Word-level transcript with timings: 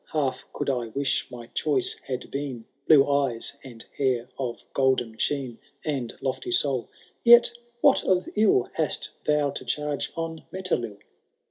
Half 0.13 0.51
could 0.51 0.67
I 0.67 0.87
wish 0.87 1.29
my 1.29 1.45
choice 1.53 1.93
had 2.07 2.31
been 2.31 2.65
Blue 2.87 3.07
eyes, 3.07 3.53
and 3.63 3.85
hair 3.99 4.29
of 4.39 4.65
golden 4.73 5.19
sheen, 5.19 5.59
And 5.85 6.15
lofty 6.21 6.49
soul;— 6.49 6.89
yet 7.33 7.51
what 7.81 8.03
of 8.03 8.27
ill 8.35 8.71
Hast 8.73 9.11
thou 9.25 9.51
to 9.51 9.63
charge 9.63 10.11
on 10.15 10.41
Metelill 10.51 10.97